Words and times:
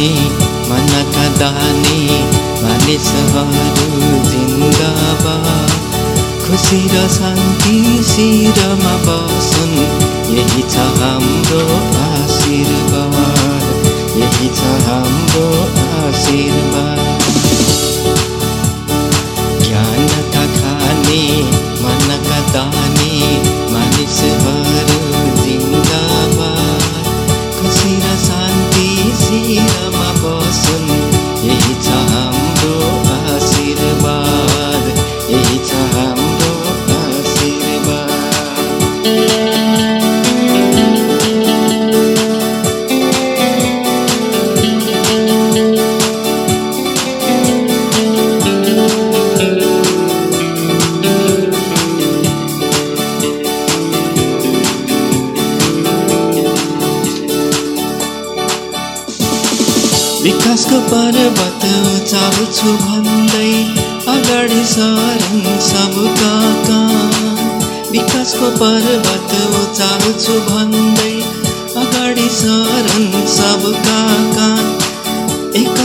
दानी 0.00 0.28
मनका 0.68 1.24
दानी 1.38 1.98
मानिसहरू 2.62 3.82
जिन्दाबा 4.30 5.34
खुसी 6.44 6.80
र 6.92 7.02
शान्ति 7.16 7.76
शिरमा 8.10 8.94
बसुन् 9.04 9.76
यही 10.36 10.62
छ 10.72 10.86
हाम्रो 11.00 11.60
आशीर्वाद 12.04 13.66
यही 14.22 14.48
छ 14.56 14.72
हाम्रो 14.86 15.44
आशीर्वाद 16.00 17.04
ज्ञानका 19.66 20.46
खाने 20.56 21.22
मनका 21.84 22.40
दानी 22.56 23.12
मानिसहरू 23.76 24.98
जिन्दाबा 25.44 26.50
खुसी 27.60 27.94
र 28.02 28.16
शान्ति 28.26 28.88
शिरमा 29.22 29.89
विकासको 60.70 60.90
पर्वत 60.90 61.64
उचाल्छु 61.90 62.70
भन्दै 62.82 63.52
अगाडि 64.12 64.62
सरन् 64.72 65.46
सबका 65.68 66.34
कान 66.66 67.40
विकासको 67.92 68.48
पर्वत 68.60 69.32
उचाल्छु 69.60 70.34
भन्दै 70.50 71.14
अगाडि 71.82 72.28
सरन् 72.38 73.10
सबका 73.36 73.98
कान 74.36 74.64
एक 75.62 75.76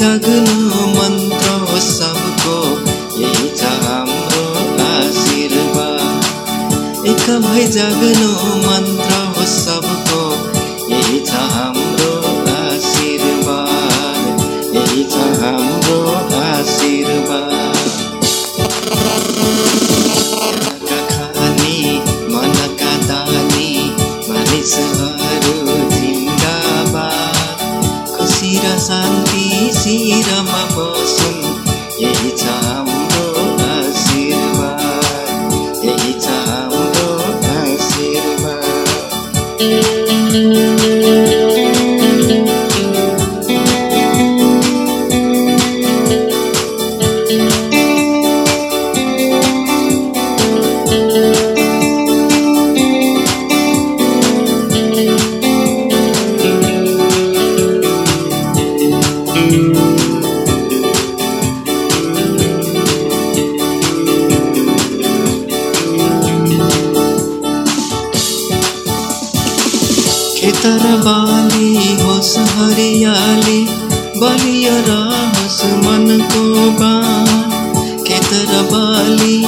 जाग्नु 0.00 0.56
मन्त्र 0.98 1.48
हो 1.64 1.78
सबको 1.88 2.56
यही 3.22 3.48
छ 3.58 3.62
हाम्रो 3.86 4.44
आशीर्वाद। 4.90 6.20
एक 7.12 7.26
भई 7.46 7.64
जाग्नु 7.78 8.30
मन्त्र 8.66 8.93
यही 32.24 32.36
तर 70.64 70.96
बाली 70.96 72.02
होस 72.02 72.38
हरियाली 72.38 73.64
बलिया 74.20 74.76
राहस 74.76 75.64
मन 75.64 76.28
को 76.32 76.70
बान। 76.70 77.50
के 78.08 78.18
बाली 78.62 79.46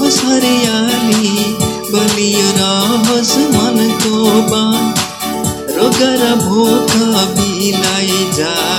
होस 0.00 0.24
हरियाली 0.24 1.56
बलिया 1.92 2.50
राहस 2.50 3.36
मन 3.36 3.98
को 4.02 4.24
बान। 4.24 4.94
रोगर 5.76 6.34
भूखा 6.34 7.24
भी 7.24 7.72
लाई 7.72 8.30
जा 8.34 8.75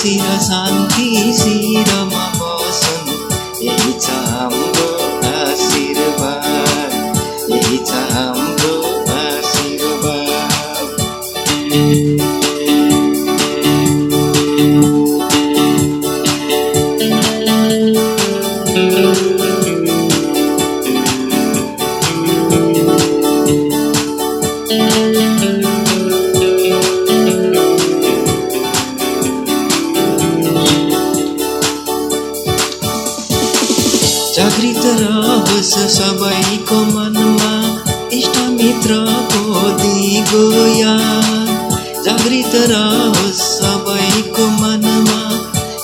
खुसी 0.00 0.16
र 1.88 2.09
रहोस् 34.98 35.74
सबैको 35.96 36.78
मनमा 36.94 37.52
इष्टमित्रको 38.18 39.60
दिगो 39.82 40.44
याद 40.78 41.74
जागृत 42.04 42.54
रहोस् 42.72 43.42
सबैको 43.56 44.46
मनमा 44.60 45.20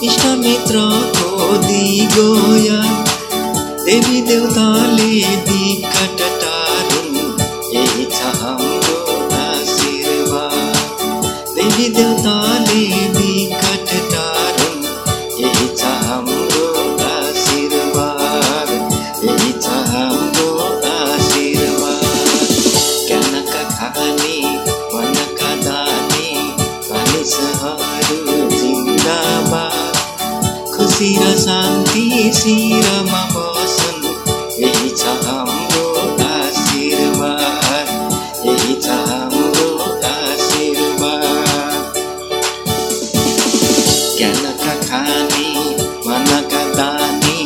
इष्टमित्रको 0.08 1.56
दिगो 1.66 2.28
याद 2.66 3.04
देवी 3.86 4.20
देवताले 4.28 5.12
खुसी 30.96 31.12
र 31.20 31.24
शान्ति 31.38 32.04
शिरमा 32.34 33.20
बसुन्। 33.32 34.04
यही 34.60 34.90
छ 34.96 35.02
हाम्रो 35.24 35.88
आशीर्वाद। 36.26 37.88
यही 38.46 38.74
छ 38.80 38.86
हाम्रो 39.08 39.68
आशीर्वाद। 40.10 41.92
ज्ञानका 44.16 44.74
खाने 44.86 45.48
मनका 46.06 46.62
दाने 46.78 47.40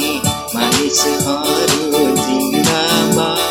मानिसहरू 0.55 2.07
जिन्दाबाद 2.23 3.51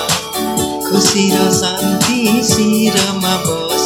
खुसी 0.88 1.26
र 1.36 1.52
शान्ति 1.60 2.20
शिरमा 2.54 3.36
बसुन्। 3.44 3.79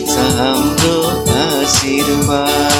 छ 0.00 0.18
हाम्रो 0.36 0.96
आशीर्वाद। 1.38 2.71